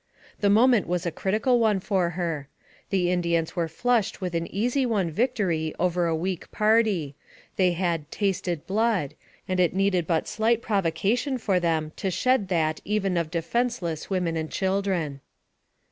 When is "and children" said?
14.35-15.21